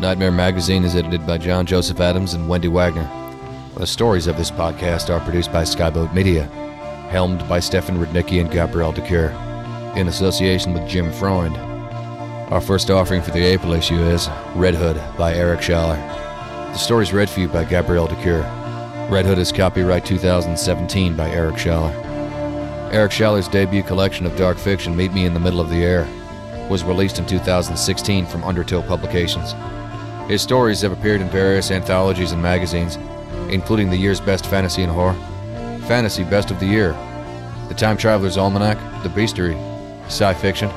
[0.00, 3.06] Nightmare Magazine is edited by John Joseph Adams and Wendy Wagner.
[3.76, 6.44] The stories of this podcast are produced by Skyboat Media,
[7.10, 9.28] helmed by Stefan Rudnicki and Gabrielle de Cuir,
[9.98, 11.54] in association with Jim Freund.
[12.50, 15.98] Our first offering for the April issue is Red Hood by Eric Schaller.
[16.72, 18.40] The story is read for you by Gabrielle de Cuir.
[19.10, 21.92] Red Hood is copyright 2017 by Eric Schaller.
[22.90, 26.08] Eric Schaller's debut collection of dark fiction, Meet Me in the Middle of the Air,
[26.70, 29.52] was released in 2016 from Undertow Publications.
[30.30, 32.94] His stories have appeared in various anthologies and magazines,
[33.52, 35.16] including the year's Best Fantasy and Horror,
[35.88, 36.92] Fantasy Best of the Year,
[37.66, 39.56] The Time Traveler's Almanac, The Bestiary,
[40.04, 40.68] Sci Fiction,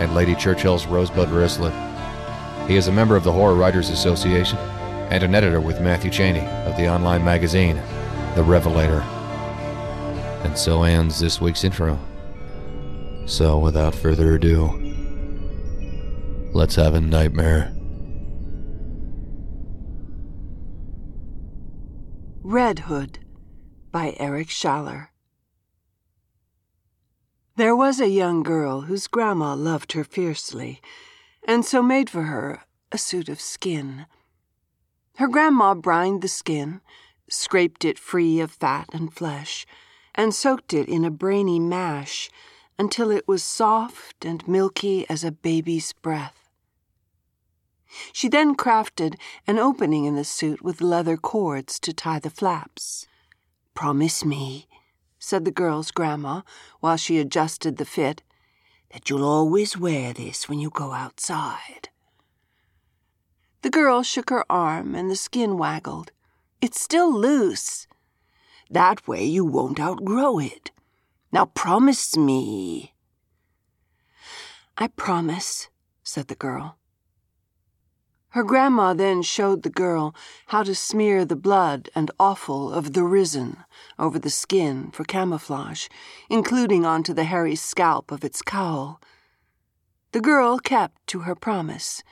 [0.00, 1.74] and Lady Churchill's Rosebud Wristlet.
[2.66, 4.56] He is a member of the Horror Writers Association
[5.10, 7.76] and an editor with Matthew Cheney of the online magazine,
[8.34, 9.02] The Revelator.
[10.42, 11.98] And so ends this week's intro.
[13.26, 14.70] So, without further ado,
[16.54, 17.76] let's have a nightmare.
[22.44, 23.20] Red Hood
[23.92, 25.10] by Eric Schaller.
[27.54, 30.82] There was a young girl whose grandma loved her fiercely,
[31.46, 34.06] and so made for her a suit of skin.
[35.18, 36.80] Her grandma brined the skin,
[37.30, 39.64] scraped it free of fat and flesh,
[40.12, 42.28] and soaked it in a brainy mash
[42.76, 46.41] until it was soft and milky as a baby's breath.
[48.12, 49.16] She then crafted
[49.46, 53.06] an opening in the suit with leather cords to tie the flaps.
[53.74, 54.68] Promise me,
[55.18, 56.42] said the girl's grandma
[56.80, 58.22] while she adjusted the fit,
[58.92, 61.88] that you'll always wear this when you go outside.
[63.62, 66.10] The girl shook her arm and the skin waggled.
[66.60, 67.86] It's still loose.
[68.70, 70.70] That way you won't outgrow it.
[71.30, 72.94] Now promise me.
[74.76, 75.68] I promise,
[76.02, 76.76] said the girl.
[78.32, 80.14] Her grandma then showed the girl
[80.46, 83.58] how to smear the blood and offal of the risen
[83.98, 85.88] over the skin for camouflage,
[86.30, 89.02] including onto the hairy scalp of its cowl.
[90.12, 92.02] The girl kept to her promise.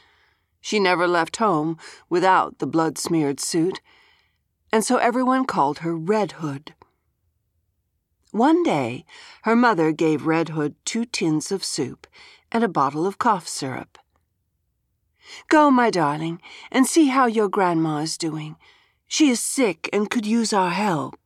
[0.61, 1.79] She never left home
[2.11, 3.81] without the blood smeared suit,
[4.71, 6.75] and so everyone called her Red Hood.
[8.31, 9.07] One day,
[9.45, 12.07] her mother gave Red Hood two tins of soup
[12.53, 13.99] and a bottle of cough syrup.
[15.49, 18.57] Go, my darling, and see how your grandma is doing.
[19.07, 21.19] She is sick and could use our help.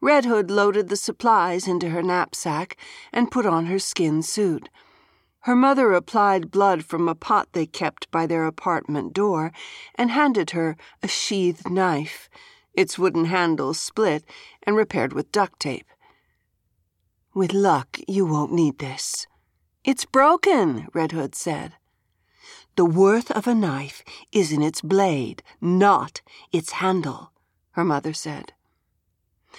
[0.00, 2.76] Red Hood loaded the supplies into her knapsack
[3.12, 4.68] and put on her skin suit.
[5.40, 9.52] Her mother applied blood from a pot they kept by their apartment door
[9.94, 12.28] and handed her a sheathed knife,
[12.72, 14.24] its wooden handle split
[14.62, 15.86] and repaired with duct tape.
[17.34, 19.26] With luck, you won't need this.
[19.84, 21.74] It's broken, Red Hood said.
[22.76, 24.02] The worth of a knife
[24.32, 27.30] is in its blade, not its handle,
[27.72, 28.52] her mother said.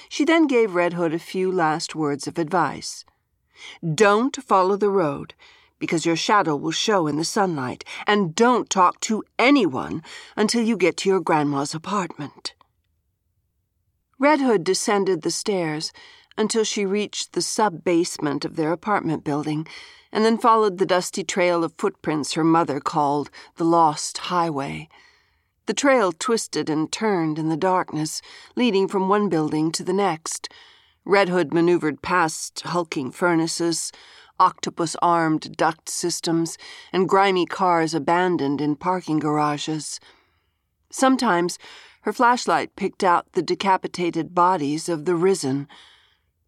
[0.09, 3.05] She then gave Red Hood a few last words of advice.
[3.93, 5.33] Don't follow the road,
[5.79, 10.03] because your shadow will show in the sunlight, and don't talk to anyone
[10.35, 12.53] until you get to your grandma's apartment.
[14.19, 15.93] Red Hood descended the stairs
[16.37, 19.67] until she reached the sub basement of their apartment building
[20.11, 24.87] and then followed the dusty trail of footprints her mother called the Lost Highway.
[25.65, 28.21] The trail twisted and turned in the darkness,
[28.55, 30.47] leading from one building to the next.
[31.03, 33.91] Red Hood maneuvered past hulking furnaces,
[34.39, 36.57] octopus armed duct systems,
[36.93, 39.99] and grimy cars abandoned in parking garages.
[40.91, 41.57] Sometimes
[42.01, 45.67] her flashlight picked out the decapitated bodies of the risen.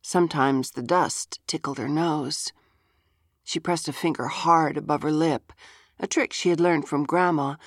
[0.08, 2.54] Sometimes the dust tickled her nose.
[3.44, 5.52] She pressed a finger hard above her lip,
[6.00, 7.58] a trick she had learned from Grandma,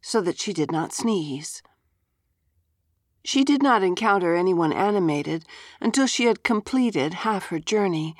[0.00, 1.64] so that she did not sneeze.
[3.24, 5.44] She did not encounter anyone animated
[5.80, 8.14] until she had completed half her journey.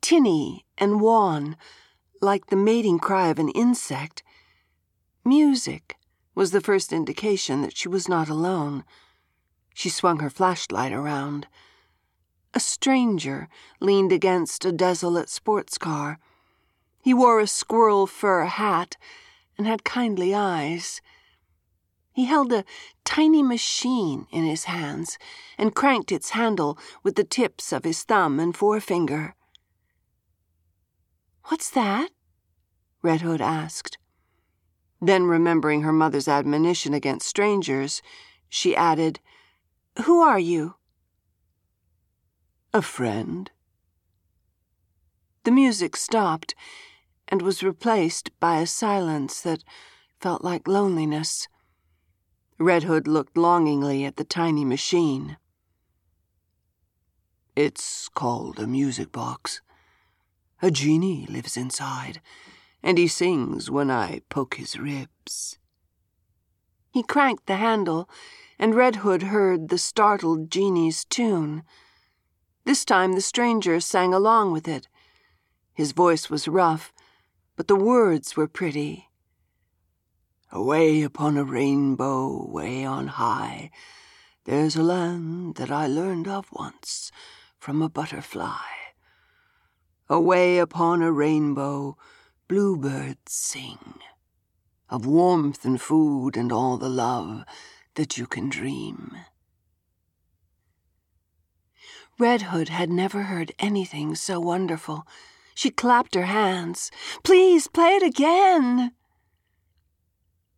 [0.00, 1.58] Tinny and wan,
[2.22, 4.22] like the mating cry of an insect,
[5.26, 5.98] music
[6.34, 8.82] was the first indication that she was not alone.
[9.74, 11.48] She swung her flashlight around.
[12.56, 13.50] A stranger
[13.80, 16.18] leaned against a desolate sports car.
[17.02, 18.96] He wore a squirrel fur hat
[19.58, 21.02] and had kindly eyes.
[22.14, 22.64] He held a
[23.04, 25.18] tiny machine in his hands
[25.58, 29.34] and cranked its handle with the tips of his thumb and forefinger.
[31.48, 32.08] What's that?
[33.02, 33.98] Red Hood asked.
[34.98, 38.00] Then, remembering her mother's admonition against strangers,
[38.48, 39.20] she added,
[40.04, 40.76] Who are you?
[42.74, 43.50] A friend.
[45.44, 46.54] The music stopped
[47.28, 49.64] and was replaced by a silence that
[50.20, 51.48] felt like loneliness.
[52.58, 55.36] Red Hood looked longingly at the tiny machine.
[57.54, 59.62] It's called a music box.
[60.60, 62.20] A genie lives inside,
[62.82, 65.58] and he sings when I poke his ribs.
[66.90, 68.08] He cranked the handle,
[68.58, 71.62] and Red Hood heard the startled genie's tune.
[72.76, 74.86] This time the stranger sang along with it.
[75.72, 76.92] His voice was rough,
[77.56, 79.08] but the words were pretty.
[80.52, 83.70] Away upon a rainbow, way on high,
[84.44, 87.10] there's a land that I learned of once
[87.58, 88.68] from a butterfly.
[90.10, 91.96] Away upon a rainbow,
[92.46, 94.00] bluebirds sing
[94.90, 97.42] of warmth and food and all the love
[97.94, 99.16] that you can dream.
[102.18, 105.06] Red Hood had never heard anything so wonderful.
[105.54, 106.90] She clapped her hands.
[107.22, 108.92] Please play it again.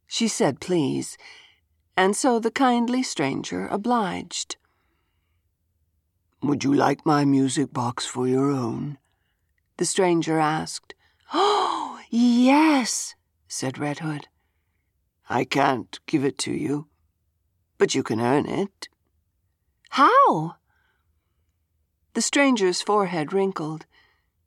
[0.07, 1.19] She said please,
[1.97, 4.57] and so the kindly stranger obliged.
[6.43, 8.99] Would you like my music box for your own?
[9.79, 10.95] The stranger asked.
[11.35, 13.17] Oh, yes,
[13.49, 14.29] said Red Hood.
[15.29, 16.87] I can't give it to you,
[17.77, 18.89] but you can earn it.
[19.91, 20.57] How?
[22.19, 23.87] The stranger's forehead wrinkled.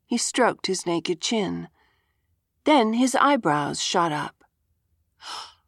[0.04, 1.68] He stroked his naked chin.
[2.64, 4.44] Then his eyebrows shot up.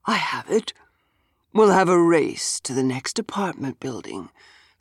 [0.05, 0.75] I have it.
[1.55, 4.29] We'll have a race to the next apartment building.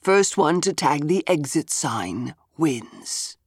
[0.02, 3.38] First one to tag the exit sign wins.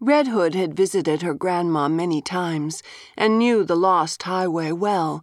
[0.00, 2.82] Red Hood had visited her grandma many times
[3.14, 5.22] and knew the lost highway well.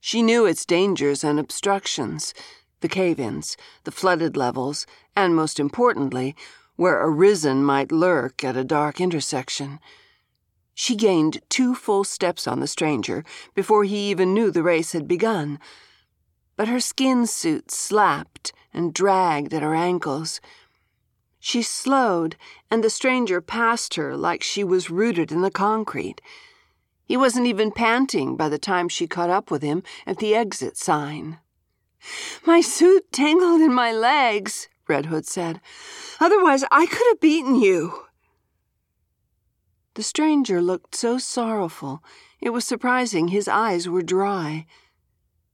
[0.00, 2.34] She knew its dangers and obstructions,
[2.80, 4.86] the cave ins, the flooded levels,
[5.16, 6.34] and most importantly,
[6.76, 9.80] where a risen might lurk at a dark intersection.
[10.74, 15.08] She gained two full steps on the stranger before he even knew the race had
[15.08, 15.58] begun.
[16.56, 20.40] But her skin suit slapped and dragged at her ankles.
[21.40, 22.36] She slowed,
[22.70, 26.20] and the stranger passed her like she was rooted in the concrete.
[27.04, 30.76] He wasn't even panting by the time she caught up with him at the exit
[30.76, 31.38] sign.
[32.46, 35.60] My suit tangled in my legs, Red Hood said.
[36.20, 38.04] Otherwise, I could have beaten you.
[39.94, 42.02] The stranger looked so sorrowful,
[42.40, 44.66] it was surprising his eyes were dry.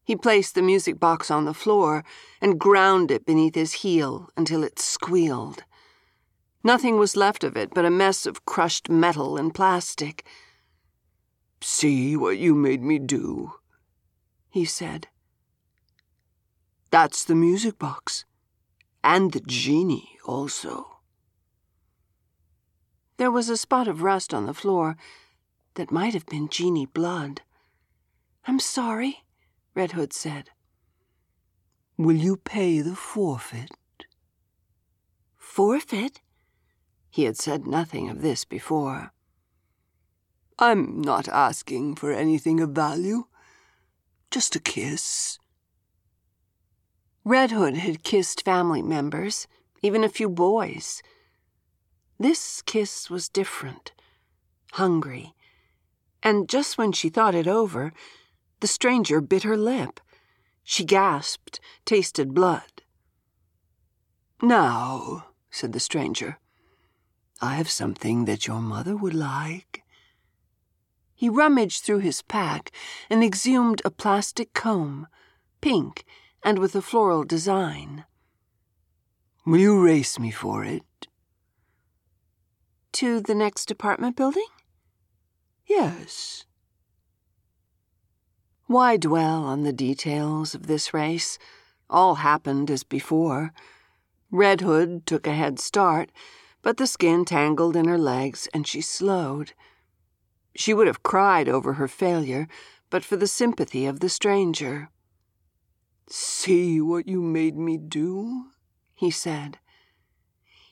[0.05, 2.05] He placed the music box on the floor
[2.41, 5.65] and ground it beneath his heel until it squealed.
[6.63, 10.27] Nothing was left of it but a mess of crushed metal and plastic.
[11.63, 13.53] See what you made me do,
[14.51, 15.09] he said.
[16.95, 18.25] That's the music box.
[19.03, 21.01] And the genie, also.
[23.17, 24.97] There was a spot of rust on the floor
[25.75, 27.41] that might have been genie blood.
[28.47, 29.25] I'm sorry,
[29.75, 30.51] Red Hood said.
[31.99, 33.73] Will you pay the forfeit?
[35.37, 36.21] Forfeit?
[37.11, 39.13] He had said nothing of this before.
[40.61, 43.25] I'm not asking for anything of value.
[44.31, 45.41] Just a kiss.
[47.27, 49.47] Red Hood had kissed family members,
[49.81, 51.03] even a few boys.
[52.19, 53.93] This kiss was different,
[54.73, 55.35] hungry,
[56.23, 57.95] and just when she thought it over,
[58.61, 60.01] the stranger bit her lip.
[60.65, 62.83] She gasped, tasted blood.
[64.43, 66.39] Now, said the stranger,
[67.41, 69.83] I have something that your mother would like.
[71.15, 72.71] He rummaged through his pack
[73.09, 75.07] and exhumed a plastic comb,
[75.63, 76.05] pink
[76.45, 78.05] and with a floral design.
[79.47, 81.09] Will you race me for it?
[82.93, 84.47] To the next apartment building?
[85.67, 86.45] Yes.
[88.67, 91.39] Why dwell on the details of this race?
[91.91, 93.53] All happened as before.
[94.31, 96.11] Red Hood took a head start,
[96.63, 99.53] but the skin tangled in her legs and she slowed.
[100.57, 102.49] She would have cried over her failure,
[102.91, 104.89] but for the sympathy of the stranger.
[106.09, 108.47] See what you made me do,
[108.95, 109.59] he said.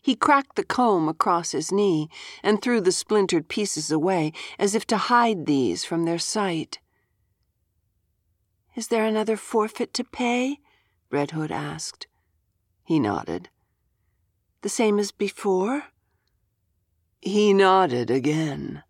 [0.00, 2.10] He cracked the comb across his knee
[2.42, 6.80] and threw the splintered pieces away as if to hide these from their sight.
[8.74, 10.58] Is there another forfeit to pay?
[11.10, 12.06] Red Hood asked.
[12.84, 13.48] He nodded.
[14.62, 15.84] The same as before?
[17.20, 18.82] He nodded again.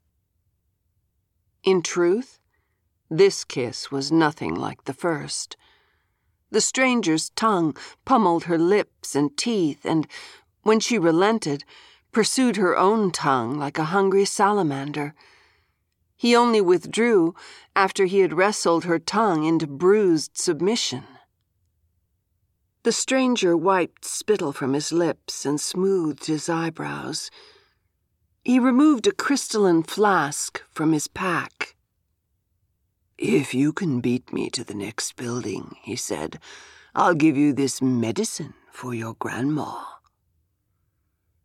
[1.63, 2.41] In truth,
[3.11, 5.57] this kiss was nothing like the first.
[6.53, 10.07] The stranger's tongue pummeled her lips and teeth, and
[10.63, 11.65] when she relented,
[12.13, 15.15] pursued her own tongue like a hungry salamander.
[16.15, 17.35] He only withdrew
[17.75, 21.05] after he had wrestled her tongue into bruised submission.
[22.83, 27.31] The stranger wiped spittle from his lips and smoothed his eyebrows.
[28.45, 31.72] He removed a crystalline flask from his pack.
[33.25, 36.41] If you can beat me to the next building, he said,
[36.93, 39.81] I'll give you this medicine for your grandma.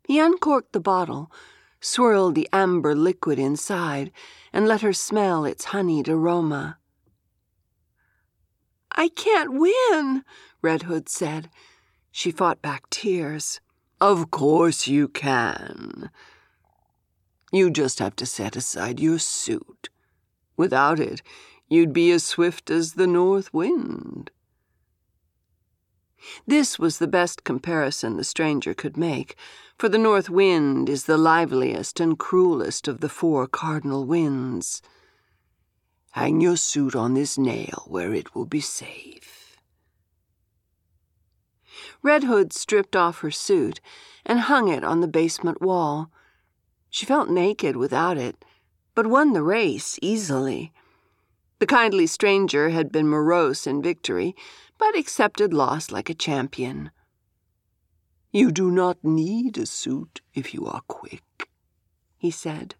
[0.02, 1.30] He uncorked the bottle,
[1.80, 4.10] swirled the amber liquid inside,
[4.52, 6.78] and let her smell its honeyed aroma.
[8.90, 10.24] I can't win,
[10.60, 11.48] Red Hood said.
[12.10, 13.60] She fought back tears.
[14.00, 16.10] Of course you can.
[17.52, 19.90] You just have to set aside your suit.
[20.56, 21.22] Without it,
[21.68, 24.30] you'd be as swift as the north wind.
[26.46, 29.36] This was the best comparison the stranger could make,
[29.78, 34.82] for the north wind is the liveliest and cruelest of the four cardinal winds.
[36.12, 39.56] Hang your suit on this nail where it will be safe.
[42.02, 43.80] Red Hood stripped off her suit
[44.26, 46.10] and hung it on the basement wall.
[46.90, 48.44] She felt naked without it,
[48.94, 50.72] but won the race easily.
[51.58, 54.36] The kindly stranger had been morose in victory,
[54.78, 56.90] but accepted loss like a champion.
[58.30, 61.48] You do not need a suit if you are quick,
[62.16, 62.76] he said.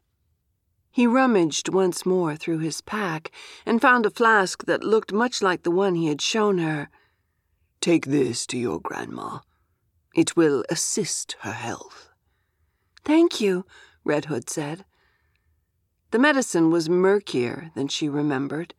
[0.91, 3.31] He rummaged once more through his pack
[3.67, 6.89] and found a flask that looked much like the one he had shown her.
[7.81, 9.39] Take this to your grandma.
[10.15, 12.11] It will assist her health.
[13.05, 13.65] Thank you,
[14.05, 14.85] Red Hood said.
[16.11, 18.75] The medicine was murkier than she remembered.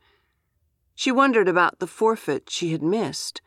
[0.95, 3.41] She wondered about the forfeit she had missed.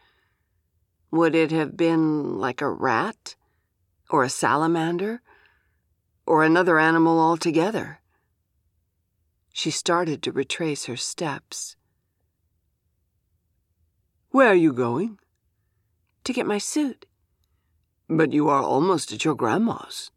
[1.11, 3.35] Would it have been like a rat?
[4.09, 5.21] Or a salamander?
[6.27, 8.01] Or another animal altogether?
[9.53, 11.77] She started to retrace her steps.
[14.31, 15.19] Where are you going?
[16.25, 17.05] To get my suit.
[18.09, 20.11] But you are almost at your grandma's.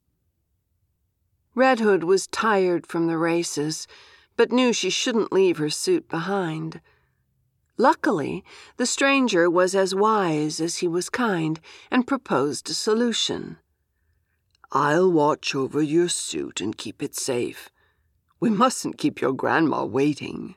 [1.55, 3.87] Red Hood was tired from the races,
[4.35, 6.81] but knew she shouldn't leave her suit behind.
[7.77, 8.43] Luckily,
[8.75, 13.57] the stranger was as wise as he was kind and proposed a solution.
[14.71, 17.69] I'll watch over your suit and keep it safe.
[18.41, 20.55] We mustn't keep your grandma waiting.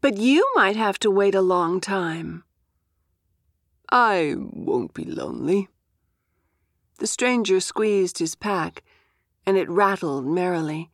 [0.00, 2.44] But you might have to wait a long time.
[3.90, 5.68] I won't be lonely.
[6.98, 8.82] The stranger squeezed his pack,
[9.48, 10.90] and it rattled merrily.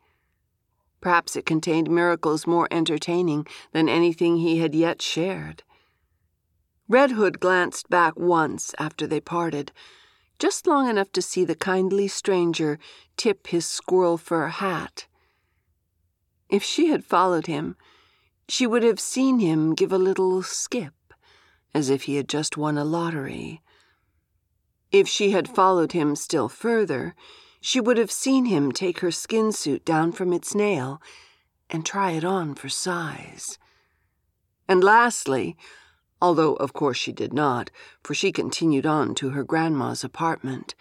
[1.00, 5.64] Perhaps it contained miracles more entertaining than anything he had yet shared.
[6.86, 9.72] Red Hood glanced back once after they parted,
[10.38, 12.78] just long enough to see the kindly stranger
[13.16, 15.08] tip his squirrel fur hat.
[16.48, 17.74] If she had followed him,
[18.48, 21.12] she would have seen him give a little skip,
[21.74, 23.62] as if he had just won a lottery.
[24.92, 27.16] If she had followed him still further,
[27.66, 31.00] she would have seen him take her skin suit down from its nail
[31.70, 33.58] and try it on for size.
[34.68, 35.56] And lastly,
[36.20, 37.70] although of course she did not,
[38.02, 40.74] for she continued on to her grandma's apartment,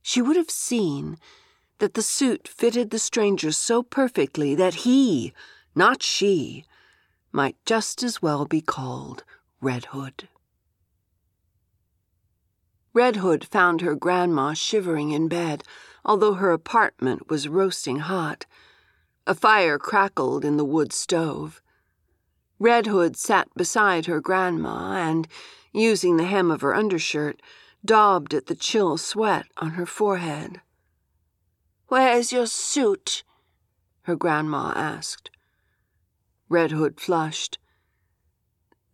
[0.00, 1.18] she would have seen
[1.78, 5.32] that the suit fitted the stranger so perfectly that he,
[5.74, 6.64] not she,
[7.32, 9.24] might just as well be called
[9.60, 10.28] Red Hood.
[12.96, 15.62] Red Hood found her grandma shivering in bed,
[16.06, 18.46] although her apartment was roasting hot.
[19.26, 21.60] A fire crackled in the wood stove.
[22.60, 25.26] Red Hood sat beside her grandma and,
[25.72, 27.42] using the hem of her undershirt,
[27.84, 30.60] daubed at the chill sweat on her forehead.
[31.88, 33.24] Where's your suit?
[34.02, 35.30] her grandma asked.
[36.48, 37.58] Red Hood flushed.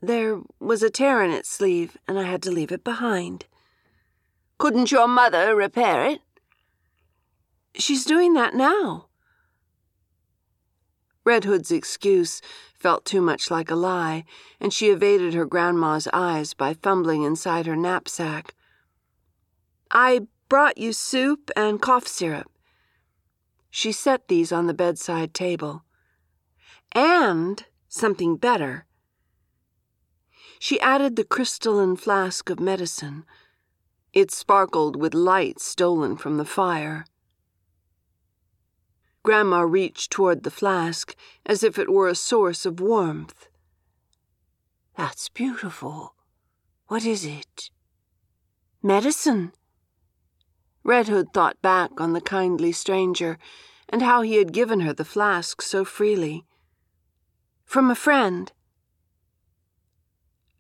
[0.01, 3.45] There was a tear in its sleeve, and I had to leave it behind.
[4.57, 6.21] Couldn't your mother repair it?
[7.75, 9.09] She's doing that now.
[11.25, 12.43] Red Hood's excuse
[12.75, 14.25] felt too much like a lie,
[14.61, 18.55] and she evaded her grandma's eyes by fumbling inside her knapsack.
[19.91, 22.51] I brought you soup and cough syrup.
[23.71, 25.85] She set these on the bedside table.
[26.93, 28.87] And something better.
[30.59, 33.25] She added the crystalline flask of medicine.
[34.13, 37.07] It sparkled with light stolen from the fire.
[39.25, 41.15] Grandma reached toward the flask
[41.47, 43.49] as if it were a source of warmth.
[44.97, 46.15] That's beautiful.
[46.89, 47.71] What is it?
[48.83, 49.53] Medicine.
[50.85, 53.39] Red Hood thought back on the kindly stranger
[53.89, 56.45] and how he had given her the flask so freely.
[57.65, 58.51] From a friend.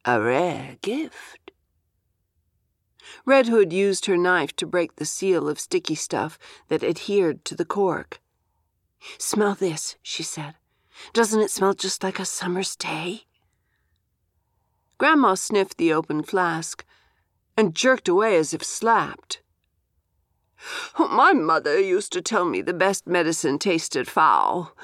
[0.05, 1.51] A rare gift.
[3.27, 6.39] Red Hood used her knife to break the seal of sticky stuff
[6.69, 8.22] that adhered to the cork.
[9.19, 10.55] Smell this, she said.
[11.13, 13.23] Doesn't it smell just like a summer's day?
[14.99, 16.85] Grandma sniffed the open flask
[17.57, 19.43] and jerked away as if slapped.
[20.99, 24.77] My mother used to tell me the best medicine tasted foul,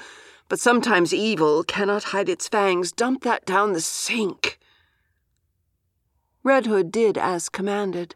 [0.49, 2.91] but sometimes evil cannot hide its fangs.
[2.91, 4.59] Dump that down the sink.
[6.43, 8.15] Red Hood did as commanded.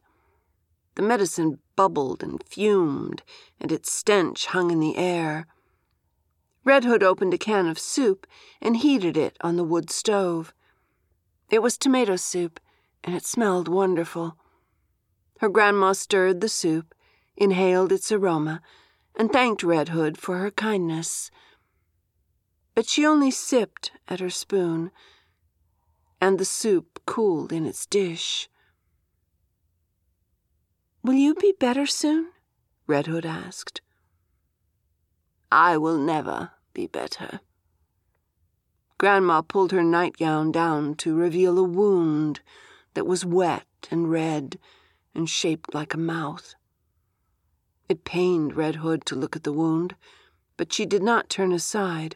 [0.96, 3.24] The medicine bubbled and fumed,
[3.60, 5.48] and its stench hung in the air.
[6.66, 8.26] Red Hood opened a can of soup
[8.62, 10.54] and heated it on the wood stove.
[11.50, 12.60] It was tomato soup,
[13.04, 14.38] and it smelled wonderful.
[15.40, 16.96] Her grandma stirred the soup,
[17.36, 18.62] inhaled its aroma,
[19.16, 21.30] and thanked Red Hood for her kindness.
[22.76, 24.92] But she only sipped at her spoon,
[26.22, 28.50] and the soup cooled in its dish.
[31.04, 32.32] Will you be better soon?
[32.88, 33.82] Red Hood asked.
[35.56, 37.40] I will never be better.
[38.98, 42.40] Grandma pulled her nightgown down to reveal a wound
[42.96, 44.58] that was wet and red
[45.14, 46.56] and shaped like a mouth.
[47.88, 49.96] It pained Red Hood to look at the wound,
[50.58, 52.16] but she did not turn aside.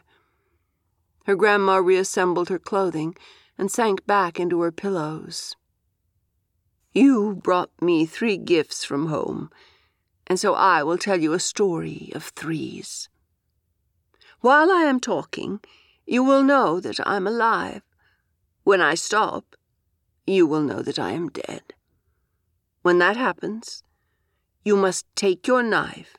[1.26, 3.14] Her grandma reassembled her clothing
[3.56, 5.54] and sank back into her pillows.
[6.92, 9.50] You brought me three gifts from home,
[10.26, 13.07] and so I will tell you a story of threes.
[14.40, 15.60] While I am talking,
[16.06, 17.82] you will know that I'm alive.
[18.62, 19.56] When I stop,
[20.26, 21.74] you will know that I am dead.
[22.82, 23.82] When that happens,
[24.64, 26.16] you must take your knife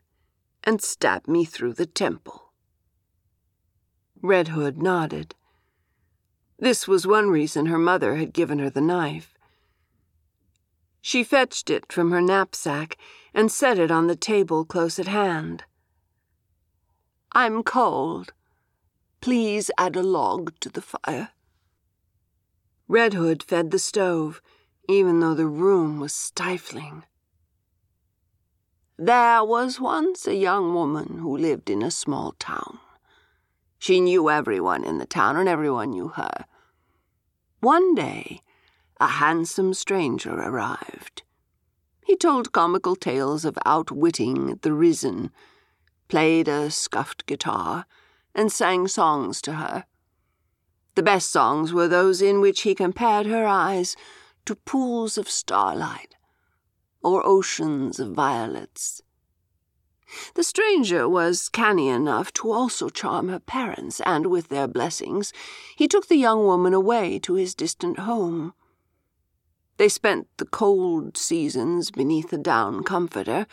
[0.64, 2.52] and stab me through the temple.
[4.22, 5.36] Red Hood nodded.
[6.58, 9.34] This was one reason her mother had given her the knife.
[11.02, 12.98] She fetched it from her knapsack
[13.34, 15.64] and set it on the table close at hand.
[17.32, 18.34] I'm cold.
[19.22, 21.30] Please add a log to the fire.
[22.88, 24.42] Red Hood fed the stove,
[24.88, 27.04] even though the room was stifling.
[28.98, 32.80] There was once a young woman who lived in a small town.
[33.78, 36.46] She knew everyone in the town, and everyone knew her.
[37.60, 38.42] One day,
[39.00, 41.24] a handsome stranger arrived.
[42.04, 45.32] He told comical tales of outwitting the risen
[46.10, 47.86] played a scuffed guitar,
[48.36, 49.86] and sang songs to her.
[50.96, 53.96] The best songs were those in which he compared her eyes
[54.46, 56.16] to pools of starlight
[57.02, 59.02] or oceans of violets.
[60.34, 65.32] The stranger was canny enough to also charm her parents, and with their blessings,
[65.76, 68.54] he took the young woman away to his distant home.
[69.78, 73.46] They spent the cold seasons beneath a down comforter,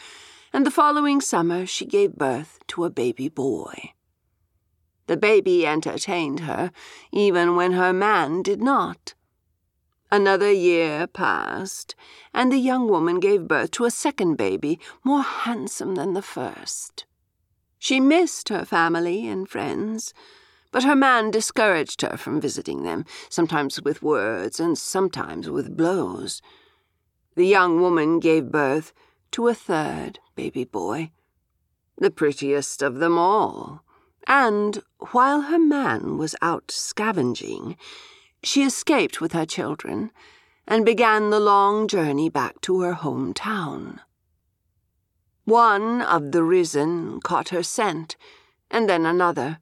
[0.57, 3.93] and the following summer she gave birth to a baby boy.
[5.07, 6.73] The baby entertained her,
[7.13, 9.13] even when her man did not.
[10.11, 11.95] Another year passed,
[12.33, 17.05] and the young woman gave birth to a second baby, more handsome than the first.
[17.79, 20.15] She missed her family and friends,
[20.73, 26.41] but her man discouraged her from visiting them, sometimes with words and sometimes with blows.
[27.35, 28.95] The young woman gave birth
[29.37, 31.11] to a third baby boy,
[31.99, 33.85] the prettiest of them all.
[34.27, 37.77] And while her man was out scavenging,
[38.43, 40.11] she escaped with her children
[40.67, 44.01] and began the long journey back to her hometown.
[45.45, 48.17] One of the risen caught her scent,
[48.71, 49.59] and then another,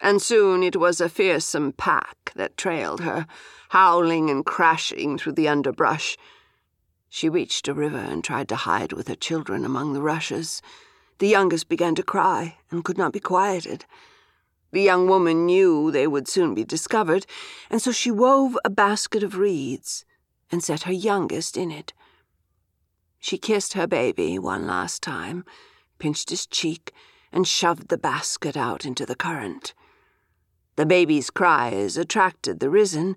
[0.00, 3.28] and soon it was a fearsome pack that trailed her,
[3.68, 6.16] howling and crashing through the underbrush.
[7.16, 10.60] She reached a river and tried to hide with her children among the rushes.
[11.20, 13.84] The youngest began to cry and could not be quieted.
[14.72, 17.24] The young woman knew they would soon be discovered,
[17.70, 20.04] and so she wove a basket of reeds
[20.50, 21.92] and set her youngest in it.
[23.20, 25.44] She kissed her baby one last time,
[26.00, 26.92] pinched his cheek,
[27.30, 29.72] and shoved the basket out into the current.
[30.74, 33.14] The baby's cries attracted the risen,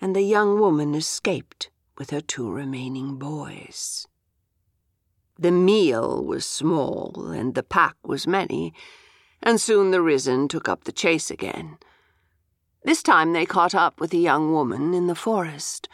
[0.00, 4.06] and the young woman escaped with her two remaining boys.
[5.38, 8.72] The meal was small, and the pack was many,
[9.42, 11.78] and soon the risen took up the chase again.
[12.84, 15.88] This time they caught up with a young woman in the forest.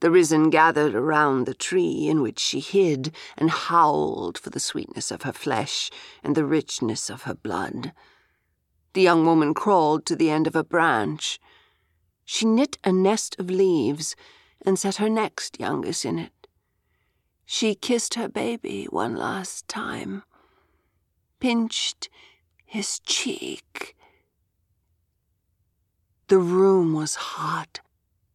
[0.00, 5.10] The risen gathered around the tree in which she hid and howled for the sweetness
[5.10, 5.90] of her flesh
[6.22, 7.92] and the richness of her blood.
[8.92, 11.40] The young woman crawled to the end of a branch.
[12.24, 14.16] She knit a nest of leaves
[14.66, 16.48] and set her next youngest in it.
[17.46, 20.24] She kissed her baby one last time,
[21.40, 22.10] pinched
[22.64, 23.96] his cheek.
[26.28, 27.80] The room was hot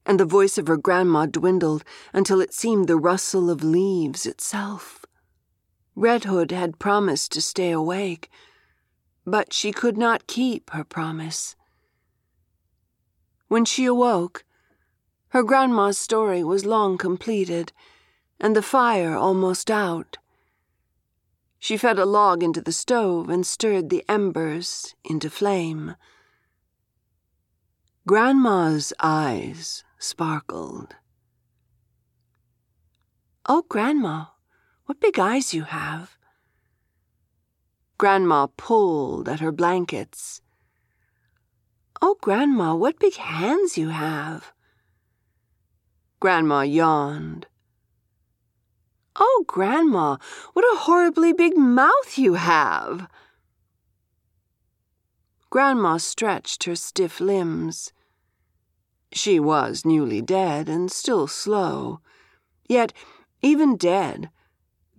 [0.05, 5.05] and the voice of her grandma dwindled until it seemed the rustle of leaves itself.
[5.95, 8.29] Red Hood had promised to stay awake,
[9.25, 11.55] but she could not keep her promise.
[13.47, 14.43] When she awoke,
[15.31, 17.71] her grandma's story was long completed,
[18.39, 20.17] and the fire almost out.
[21.57, 25.95] She fed a log into the stove and stirred the embers into flame.
[28.05, 30.95] Grandma's eyes sparkled.
[33.47, 34.25] Oh, Grandma,
[34.85, 36.17] what big eyes you have.
[37.97, 40.41] Grandma pulled at her blankets.
[42.01, 44.51] Oh, Grandma, what big hands you have.
[46.21, 47.47] Grandma yawned.
[49.15, 50.17] Oh, Grandma,
[50.53, 53.07] what a horribly big mouth you have.
[55.49, 57.91] Grandma stretched her stiff limbs.
[59.11, 62.01] She was newly dead and still slow.
[62.69, 62.93] Yet,
[63.41, 64.29] even dead,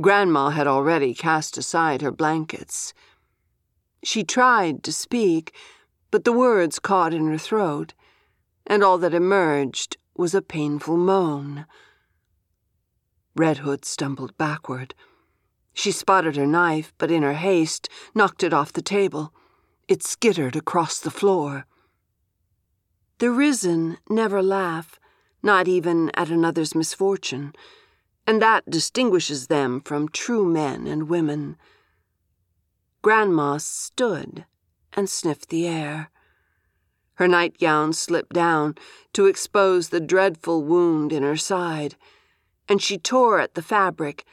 [0.00, 2.92] Grandma had already cast aside her blankets.
[4.02, 5.54] She tried to speak,
[6.10, 7.94] but the words caught in her throat,
[8.66, 11.66] and all that emerged was a painful moan.
[13.34, 14.94] Red Hood stumbled backward.
[15.74, 19.34] She spotted her knife, but in her haste knocked it off the table.
[19.88, 21.66] It skittered across the floor.
[23.18, 25.00] The risen never laugh,
[25.42, 27.52] not even at another's misfortune,
[28.24, 31.56] and that distinguishes them from true men and women.
[33.02, 34.44] Grandma stood
[34.92, 36.11] and sniffed the air.
[37.22, 38.74] Her nightgown slipped down
[39.12, 41.94] to expose the dreadful wound in her side,
[42.68, 44.24] and she tore at the fabric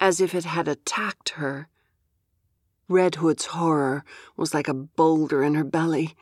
[0.00, 1.68] as if it had attacked her.
[2.88, 4.02] Red Hood's horror
[4.36, 6.16] was like a boulder in her belly.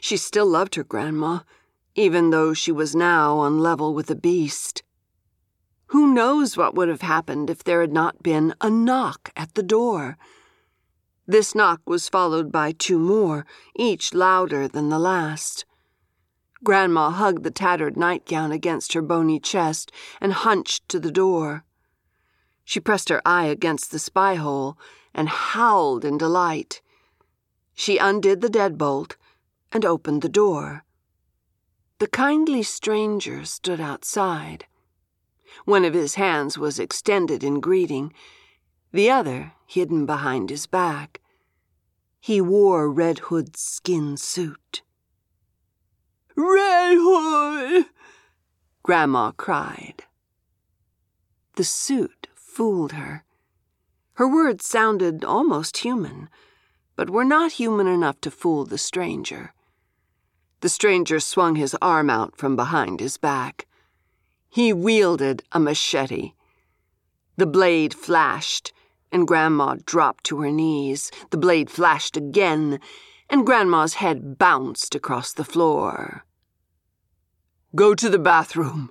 [0.00, 1.42] She still loved her grandma,
[1.94, 4.82] even though she was now on level with a beast.
[5.92, 9.62] Who knows what would have happened if there had not been a knock at the
[9.62, 10.18] door?
[11.30, 13.44] This knock was followed by two more,
[13.76, 15.66] each louder than the last.
[16.64, 21.64] Grandma hugged the tattered nightgown against her bony chest and hunched to the door.
[22.64, 24.78] She pressed her eye against the spy hole
[25.12, 26.80] and howled in delight.
[27.74, 29.16] She undid the deadbolt
[29.70, 30.86] and opened the door.
[31.98, 34.64] The kindly stranger stood outside.
[35.66, 38.14] One of his hands was extended in greeting,
[38.92, 41.20] the other hidden behind his back.
[42.20, 44.82] He wore Red Hood's skin suit.
[46.36, 47.86] Red Hood!
[48.82, 50.04] Grandma cried.
[51.56, 53.24] The suit fooled her.
[54.14, 56.28] Her words sounded almost human,
[56.96, 59.52] but were not human enough to fool the stranger.
[60.60, 63.66] The stranger swung his arm out from behind his back.
[64.48, 66.32] He wielded a machete.
[67.36, 68.72] The blade flashed,
[69.10, 71.10] and Grandma dropped to her knees.
[71.30, 72.80] The blade flashed again,
[73.30, 76.24] and Grandma's head bounced across the floor.
[77.74, 78.90] Go to the bathroom,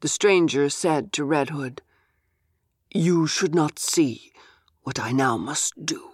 [0.00, 1.82] the stranger said to Red Hood.
[2.90, 4.32] You should not see
[4.82, 6.10] what I now must do.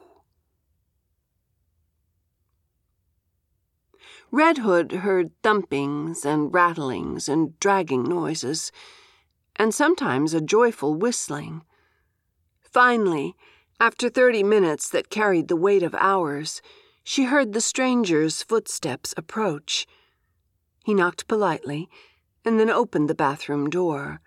[4.32, 8.72] Red Hood heard thumpings and rattlings and dragging noises,
[9.54, 11.62] and sometimes a joyful whistling.
[12.74, 13.36] Finally,
[13.78, 16.60] after thirty minutes that carried the weight of hours,
[17.04, 19.86] she heard the stranger's footsteps approach.
[20.84, 21.88] He knocked politely
[22.44, 24.20] and then opened the bathroom door.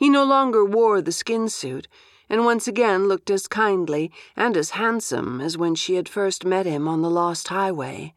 [0.00, 1.86] He no longer wore the skin suit
[2.28, 6.66] and once again looked as kindly and as handsome as when she had first met
[6.66, 8.14] him on the lost highway.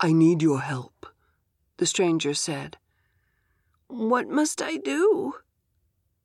[0.00, 1.04] I need your help,
[1.76, 2.78] the stranger said.
[3.88, 5.34] What must I do?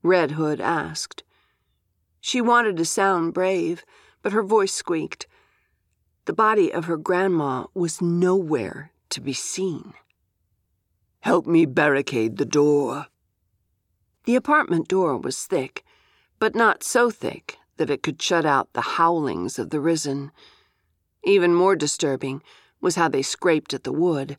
[0.04, 1.24] Red Hood asked.
[2.22, 3.84] She wanted to sound brave,
[4.22, 5.28] but her voice squeaked.
[6.26, 9.94] The body of her grandma was nowhere to be seen.
[11.22, 13.08] Help me barricade the door.
[14.26, 15.84] The apartment door was thick,
[16.40, 20.32] but not so thick that it could shut out the howlings of the risen.
[21.24, 22.42] Even more disturbing
[22.80, 24.38] was how they scraped at the wood,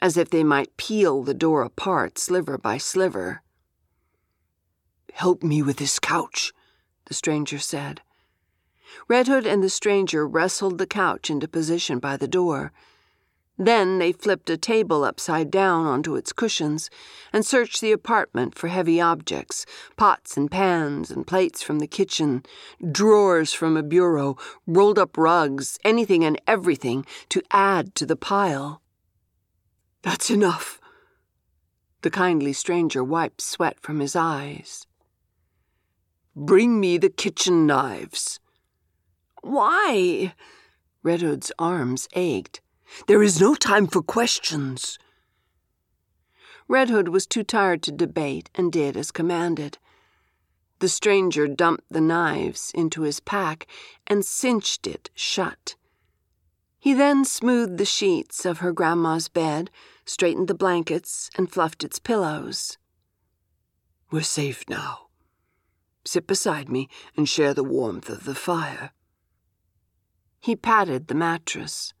[0.00, 3.42] as if they might peel the door apart sliver by sliver.
[5.14, 6.52] Help me with this couch,
[7.06, 8.00] the stranger said.
[9.08, 12.72] Red Hood and the stranger wrestled the couch into position by the door.
[13.58, 16.88] Then they flipped a table upside down onto its cushions
[17.30, 22.42] and searched the apartment for heavy objects pots and pans and plates from the kitchen,
[22.90, 28.80] drawers from a bureau, rolled up rugs, anything and everything to add to the pile.
[30.02, 30.80] That's enough.
[32.00, 34.86] The kindly stranger wiped sweat from his eyes.
[36.36, 38.38] Bring me the kitchen knives.
[39.42, 40.34] Why?
[41.02, 42.60] Red Hood's arms ached.
[43.06, 44.98] There is no time for questions.
[46.68, 49.78] Red Hood was too tired to debate and did as commanded.
[50.78, 53.66] The stranger dumped the knives into his pack
[54.06, 55.74] and cinched it shut.
[56.78, 59.70] He then smoothed the sheets of her grandma's bed,
[60.06, 62.78] straightened the blankets, and fluffed its pillows.
[64.10, 65.09] We're safe now.
[66.04, 68.92] Sit beside me and share the warmth of the fire.
[70.40, 71.92] He patted the mattress.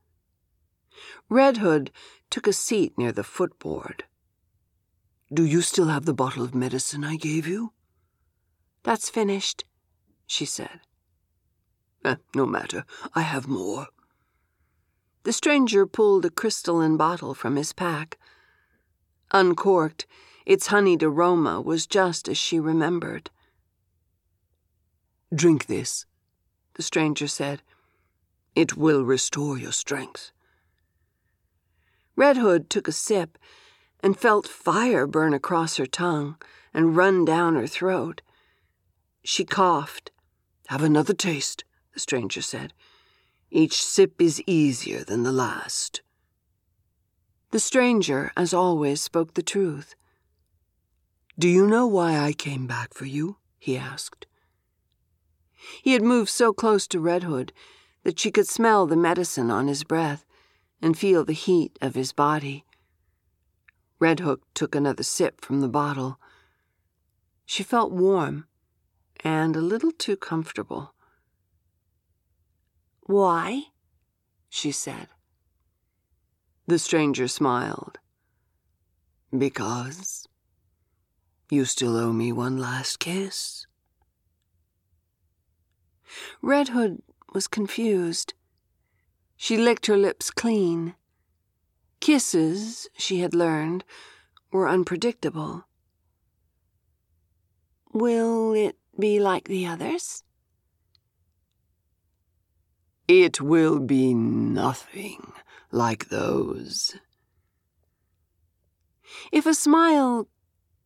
[1.28, 1.90] Red Hood
[2.30, 4.04] took a seat near the footboard.
[5.32, 7.72] Do you still have the bottle of medicine I gave you?
[8.82, 9.64] That's finished,
[10.26, 10.80] she said.
[12.04, 12.84] Eh, no matter,
[13.14, 13.88] I have more.
[15.24, 18.18] The stranger pulled a crystalline bottle from his pack.
[19.32, 20.06] Uncorked,
[20.46, 23.30] its honeyed aroma was just as she remembered.
[25.34, 26.06] Drink this,
[26.74, 27.62] the stranger said.
[28.56, 30.32] It will restore your strength.
[32.16, 33.38] Red Hood took a sip
[34.00, 36.36] and felt fire burn across her tongue
[36.74, 38.22] and run down her throat.
[39.22, 40.10] She coughed.
[40.68, 41.64] Have another taste,
[41.94, 42.72] the stranger said.
[43.50, 46.02] Each sip is easier than the last.
[47.50, 49.94] The stranger, as always, spoke the truth.
[51.38, 53.38] Do you know why I came back for you?
[53.58, 54.26] he asked.
[55.82, 57.52] He had moved so close to Red Hood
[58.02, 60.24] that she could smell the medicine on his breath
[60.80, 62.64] and feel the heat of his body.
[63.98, 66.18] Red Hood took another sip from the bottle.
[67.44, 68.46] She felt warm
[69.22, 70.94] and a little too comfortable.
[73.02, 73.64] Why?
[74.48, 75.08] she said.
[76.66, 77.98] The stranger smiled.
[79.36, 80.26] Because
[81.50, 83.59] you still owe me one last kiss.
[86.42, 88.34] Red Hood was confused.
[89.36, 90.94] She licked her lips clean.
[92.00, 93.84] Kisses, she had learned,
[94.52, 95.64] were unpredictable.
[97.92, 100.22] Will it be like the others?
[103.08, 105.32] It will be nothing
[105.72, 106.96] like those.
[109.32, 110.28] If a smile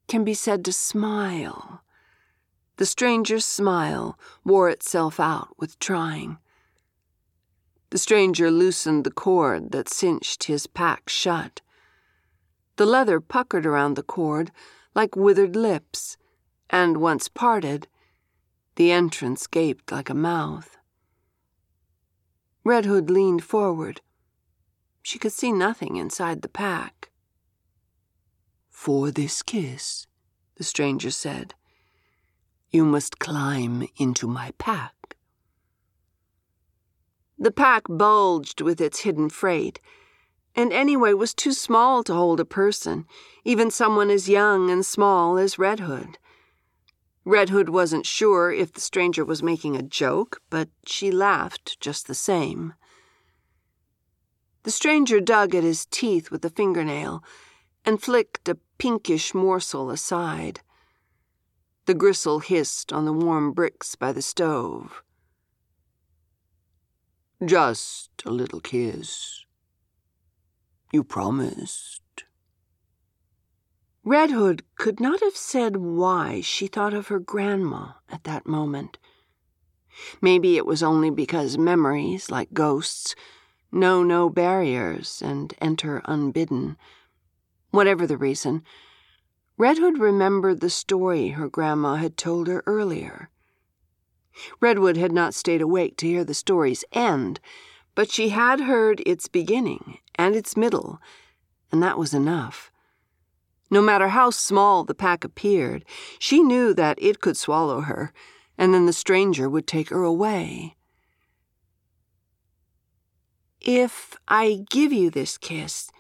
[0.09, 1.84] can be said to smile,
[2.77, 6.39] the stranger's smile wore itself out with trying.
[7.91, 11.61] The stranger loosened the cord that cinched his pack shut.
[12.77, 14.51] The leather puckered around the cord
[14.95, 16.17] like withered lips,
[16.71, 17.87] and once parted,
[18.77, 20.77] the entrance gaped like a mouth.
[22.65, 24.01] Red Hood leaned forward.
[25.03, 27.11] She could see nothing inside the pack.
[28.71, 30.07] For this kiss,
[30.57, 31.55] the stranger said,
[32.75, 35.17] you must climb into my pack.
[37.39, 39.81] The pack bulged with its hidden freight,
[40.57, 43.07] and anyway was too small to hold a person,
[43.45, 46.19] even someone as young and small as Red Hood.
[47.25, 52.09] Red Hood wasn't sure if the stranger was making a joke, but she laughed just
[52.09, 52.75] the same.
[54.65, 57.23] The stranger dug at his teeth with a fingernail
[57.85, 60.61] and flicked a pinkish morsel aside.
[61.87, 65.03] The gristle hissed on the warm bricks by the stove.
[67.45, 69.45] Just a little kiss.
[70.93, 72.03] You promised.
[74.03, 78.99] Red Hood could not have said why she thought of her grandma at that moment.
[80.21, 83.15] Maybe it was only because memories, like ghosts,
[83.71, 86.77] know no barriers and enter unbidden.
[87.71, 88.63] Whatever the reason,
[89.57, 93.31] Red Hood remembered the story her grandma had told her earlier.
[94.61, 97.39] Red Hood had not stayed awake to hear the story's end,
[97.95, 101.01] but she had heard its beginning and its middle,
[101.71, 102.73] and that was enough.
[103.71, 105.85] No matter how small the pack appeared,
[106.19, 108.13] she knew that it could swallow her,
[108.59, 110.77] and then the stranger would take her away.
[113.61, 115.91] If I give you this kiss,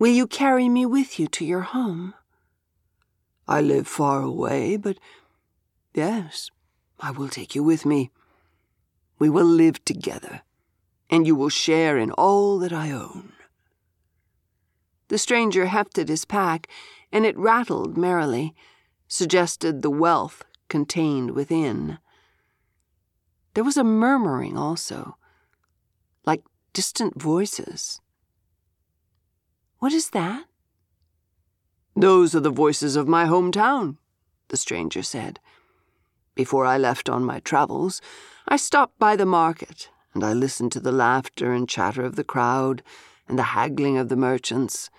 [0.00, 2.14] will you carry me with you to your home?
[3.48, 4.98] I live far away, but
[5.94, 6.50] yes,
[6.98, 8.10] I will take you with me.
[9.18, 10.42] We will live together,
[11.08, 13.32] and you will share in all that I own.
[15.08, 16.68] The stranger hefted his pack,
[17.12, 18.54] and it rattled merrily,
[19.06, 21.98] suggested the wealth contained within.
[23.54, 25.16] There was a murmuring also,
[26.26, 28.00] like distant voices.
[29.78, 30.46] What is that?
[31.96, 33.96] Those are the voices of my hometown,
[34.48, 35.40] the stranger said.
[36.34, 38.02] Before I left on my travels,
[38.46, 42.24] I stopped by the market, and I listened to the laughter and chatter of the
[42.24, 42.82] crowd
[43.26, 44.90] and the haggling of the merchants.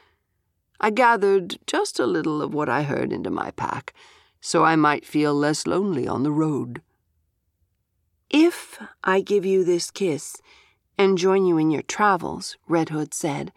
[0.82, 3.94] I gathered just a little of what I heard into my pack,
[4.42, 6.82] so I might feel less lonely on the road.
[8.32, 10.42] If I give you this kiss
[10.98, 13.54] and join you in your travels, Red Hood said,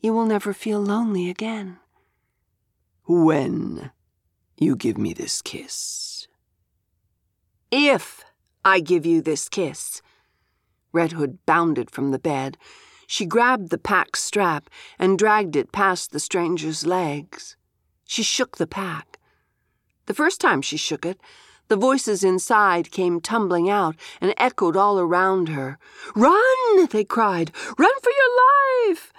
[0.00, 1.78] you will never feel lonely again.
[3.08, 3.90] When
[4.56, 6.28] you give me this kiss.
[7.72, 8.24] If
[8.64, 10.02] I give you this kiss.
[10.92, 12.56] Red Hood bounded from the bed
[13.10, 14.68] she grabbed the pack strap
[14.98, 17.56] and dragged it past the stranger's legs.
[18.04, 19.18] She shook the pack.
[20.04, 21.18] The first time she shook it,
[21.68, 25.78] the voices inside came tumbling out and echoed all around her.
[26.14, 26.86] Run!
[26.90, 27.50] they cried.
[27.78, 29.10] Run for your life!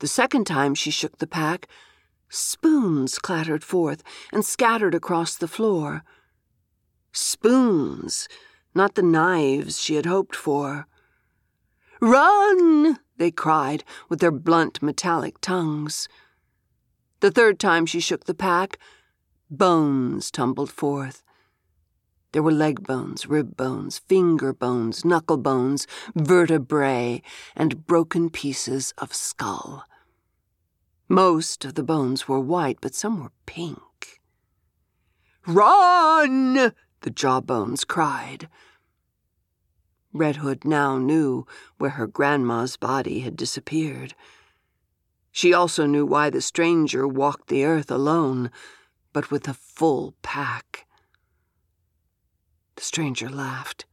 [0.00, 1.66] The second time she shook the pack,
[2.30, 6.02] spoons clattered forth and scattered across the floor.
[7.12, 8.28] Spoons,
[8.74, 10.86] not the knives she had hoped for.
[12.00, 12.98] Run!
[13.18, 16.08] they cried with their blunt metallic tongues.
[17.20, 18.78] The third time she shook the pack,
[19.50, 21.22] bones tumbled forth.
[22.32, 27.22] There were leg bones, rib bones, finger bones, knuckle bones, vertebrae,
[27.56, 29.84] and broken pieces of skull.
[31.12, 34.20] Most of the bones were white, but some were pink.
[35.44, 36.72] Run!
[37.00, 38.48] the jawbones cried.
[40.12, 44.14] Red Hood now knew where her grandma's body had disappeared.
[45.32, 48.52] She also knew why the stranger walked the earth alone,
[49.12, 50.86] but with a full pack.
[52.76, 53.84] The stranger laughed.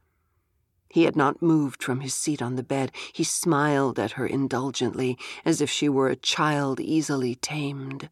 [0.88, 2.92] He had not moved from his seat on the bed.
[3.12, 8.08] He smiled at her indulgently, as if she were a child easily tamed.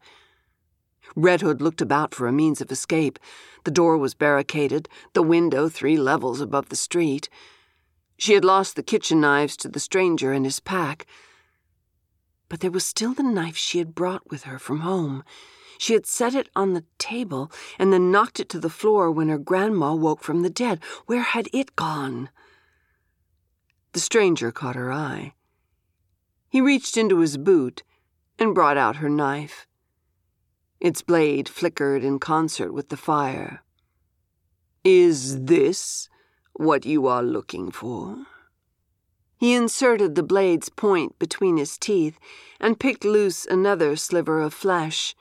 [1.15, 3.17] Red Hood looked about for a means of escape.
[3.63, 7.29] The door was barricaded, the window three levels above the street.
[8.17, 11.07] She had lost the kitchen knives to the stranger and his pack.
[12.49, 15.23] But there was still the knife she had brought with her from home.
[15.79, 19.29] She had set it on the table and then knocked it to the floor when
[19.29, 20.79] her grandma woke from the dead.
[21.05, 22.29] Where had it gone?
[23.97, 25.33] The stranger caught her eye.
[26.47, 27.81] He reached into his boot
[28.37, 29.65] and brought out her knife.
[30.79, 33.63] Its blade flickered in concert with the fire.
[34.83, 36.09] Is this
[36.53, 38.27] what you are looking for?
[39.35, 42.19] He inserted the blade's point between his teeth
[42.59, 45.15] and picked loose another sliver of flesh.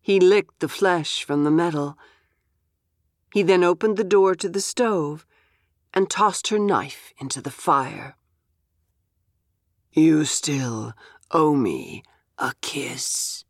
[0.00, 1.96] He licked the flesh from the metal.
[3.32, 5.24] He then opened the door to the stove
[5.96, 8.16] and tossed her knife into the fire.
[9.92, 10.92] You still
[11.30, 12.02] owe me
[12.36, 13.46] a kiss.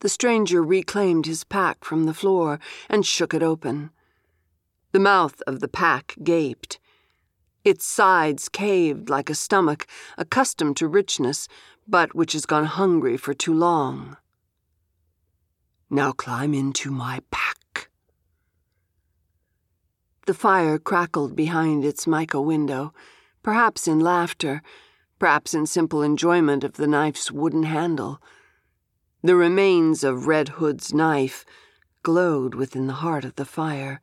[0.00, 2.60] The stranger reclaimed his pack from the floor
[2.90, 3.90] and shook it open.
[4.92, 6.78] The mouth of the pack gaped.
[7.64, 9.86] Its sides caved like a stomach
[10.18, 11.48] accustomed to richness,
[11.88, 14.18] but which has gone hungry for too long.
[15.88, 17.61] Now climb into my pack.
[20.26, 22.92] The fire crackled behind its mica window,
[23.42, 24.62] perhaps in laughter,
[25.18, 28.20] perhaps in simple enjoyment of the knife's wooden handle.
[29.22, 31.44] The remains of Red Hood's knife
[32.02, 34.00] glowed within the heart of the fire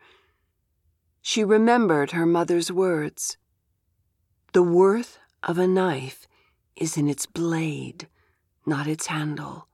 [1.21, 3.37] she remembered her mother's words.
[4.53, 6.27] The worth of a knife
[6.75, 8.07] is in its blade,
[8.65, 9.67] not its handle.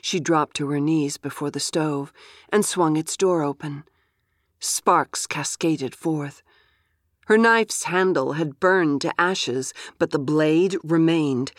[0.00, 2.12] She dropped to her knees before the stove
[2.48, 3.84] and swung its door open.
[4.64, 6.40] Sparks cascaded forth.
[7.26, 11.50] Her knife's handle had burned to ashes, but the blade remained.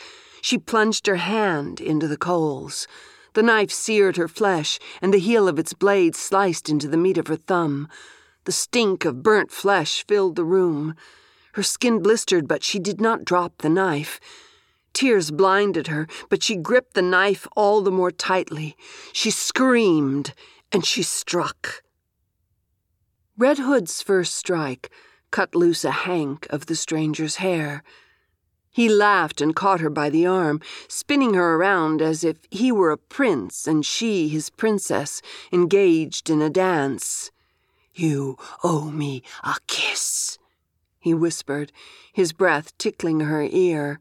[0.41, 2.87] She plunged her hand into the coals.
[3.33, 7.17] The knife seared her flesh, and the heel of its blade sliced into the meat
[7.17, 7.89] of her thumb.
[8.45, 10.95] The stink of burnt flesh filled the room.
[11.55, 14.21] Her skin blistered, but she did not drop the knife.
[14.93, 18.77] Tears blinded her, but she gripped the knife all the more tightly.
[19.11, 20.33] She screamed,
[20.71, 21.82] and she struck.
[23.35, 24.91] Red Hood's first strike
[25.31, 27.81] cut loose a hank of the stranger's hair.
[28.69, 32.91] He laughed and caught her by the arm, spinning her around as if he were
[32.91, 37.31] a prince and she his princess, engaged in a dance.
[37.95, 40.37] You owe me a kiss,
[40.99, 41.71] he whispered,
[42.13, 43.99] his breath tickling her ear.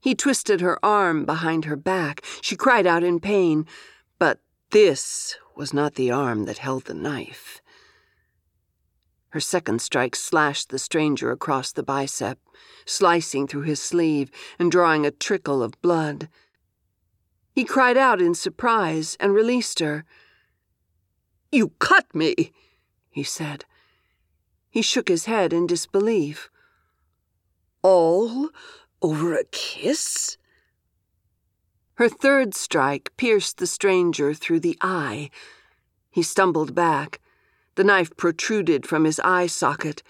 [0.00, 2.24] He twisted her arm behind her back.
[2.40, 3.66] She cried out in pain,
[4.20, 4.38] but
[4.70, 7.60] this was not the arm that held the knife.
[9.34, 12.38] Her second strike slashed the stranger across the bicep,
[12.86, 14.30] slicing through his sleeve
[14.60, 16.28] and drawing a trickle of blood.
[17.50, 20.04] He cried out in surprise and released her.
[21.50, 22.52] You cut me!
[23.10, 23.64] he said.
[24.70, 26.48] He shook his head in disbelief.
[27.82, 28.50] All
[29.02, 30.38] over a kiss?
[31.94, 35.30] Her third strike pierced the stranger through the eye.
[36.12, 37.18] He stumbled back.
[37.76, 40.02] The knife protruded from his eye socket,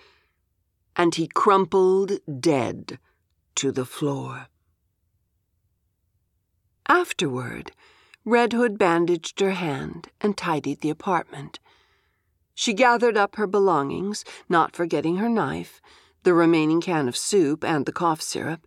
[0.96, 2.98] and he crumpled dead
[3.56, 4.48] to the floor.
[6.88, 7.72] Afterward,
[8.24, 11.58] Red Hood bandaged her hand and tidied the apartment.
[12.54, 15.80] She gathered up her belongings, not forgetting her knife,
[16.22, 18.66] the remaining can of soup, and the cough syrup,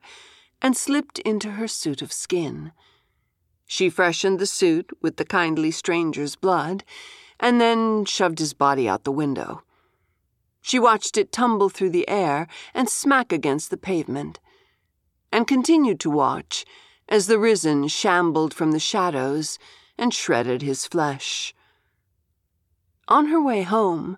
[0.61, 2.71] and slipped into her suit of skin.
[3.65, 6.83] She freshened the suit with the kindly stranger's blood,
[7.39, 9.63] and then shoved his body out the window.
[10.61, 14.39] She watched it tumble through the air and smack against the pavement,
[15.31, 16.65] and continued to watch
[17.07, 19.57] as the risen shambled from the shadows
[19.97, 21.53] and shredded his flesh.
[23.07, 24.17] On her way home,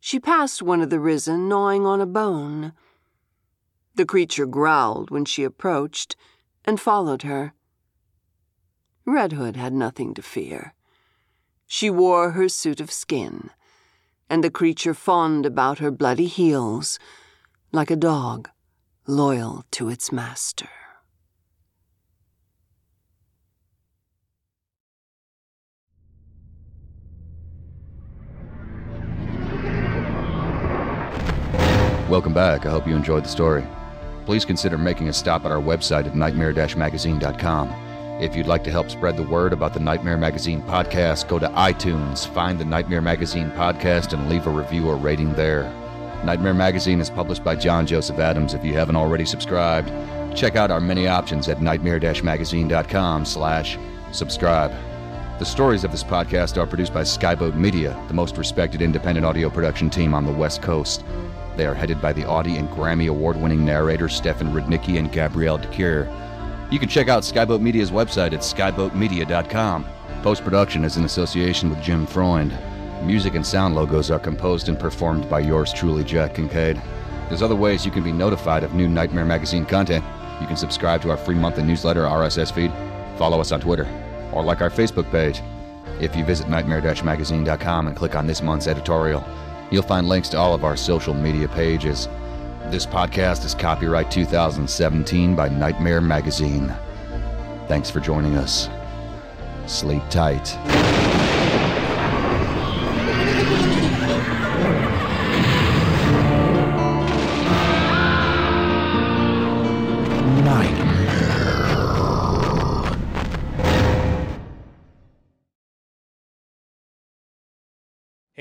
[0.00, 2.72] she passed one of the risen gnawing on a bone.
[3.94, 6.16] The creature growled when she approached
[6.64, 7.54] and followed her.
[9.06, 10.74] Red Hood had nothing to fear.
[11.66, 13.50] She wore her suit of skin,
[14.28, 16.98] and the creature fawned about her bloody heels
[17.72, 18.48] like a dog
[19.06, 20.68] loyal to its master.
[32.08, 32.64] Welcome back.
[32.64, 33.66] I hope you enjoyed the story.
[34.24, 37.83] Please consider making a stop at our website at nightmare-magazine.com.
[38.20, 41.48] If you'd like to help spread the word about the Nightmare Magazine podcast, go to
[41.48, 45.64] iTunes, find the Nightmare Magazine podcast, and leave a review or rating there.
[46.24, 48.54] Nightmare Magazine is published by John Joseph Adams.
[48.54, 49.88] If you haven't already subscribed,
[50.36, 53.78] check out our many options at nightmare-magazine.com slash
[54.12, 54.72] subscribe.
[55.40, 59.50] The stories of this podcast are produced by Skyboat Media, the most respected independent audio
[59.50, 61.04] production team on the West Coast.
[61.56, 65.58] They are headed by the Audie and Grammy award winning narrators Stefan Rudnicki and Gabrielle
[65.58, 66.08] de Cuir.
[66.70, 69.86] You can check out Skyboat Media's website at skyboatmedia.com.
[70.22, 72.56] Post production is in association with Jim Freund.
[73.04, 76.80] Music and sound logos are composed and performed by yours truly, Jack Kincaid.
[77.28, 80.04] There's other ways you can be notified of new Nightmare Magazine content.
[80.40, 82.72] You can subscribe to our free monthly newsletter RSS feed,
[83.18, 83.86] follow us on Twitter,
[84.32, 85.42] or like our Facebook page.
[86.00, 89.24] If you visit nightmare-magazine.com and click on this month's editorial,
[89.70, 92.08] You'll find links to all of our social media pages.
[92.70, 96.74] This podcast is copyright 2017 by Nightmare Magazine.
[97.68, 98.68] Thanks for joining us.
[99.66, 101.23] Sleep tight.